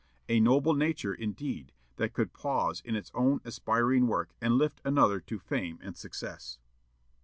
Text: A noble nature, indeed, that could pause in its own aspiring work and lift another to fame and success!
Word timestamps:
A 0.27 0.39
noble 0.39 0.73
nature, 0.73 1.13
indeed, 1.13 1.73
that 1.97 2.11
could 2.15 2.33
pause 2.33 2.81
in 2.83 2.95
its 2.95 3.11
own 3.13 3.39
aspiring 3.45 4.07
work 4.07 4.33
and 4.41 4.55
lift 4.57 4.81
another 4.83 5.19
to 5.19 5.37
fame 5.37 5.77
and 5.83 5.95
success! 5.95 6.57